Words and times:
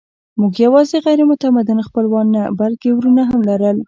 موږ 0.39 0.53
یواځې 0.65 0.97
غیر 1.05 1.19
متمدن 1.31 1.79
خپلوان 1.87 2.25
نه، 2.35 2.43
بلکې 2.59 2.87
وروڼه 2.93 3.23
هم 3.29 3.39
لرل. 3.49 3.77